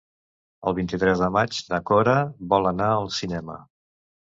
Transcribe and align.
El 0.71 0.75
vint-i-tres 0.79 1.21
de 1.25 1.29
maig 1.35 1.59
na 1.75 1.81
Cora 1.91 2.17
vol 2.55 2.73
anar 2.73 2.91
al 2.97 3.09
cinema. 3.21 3.63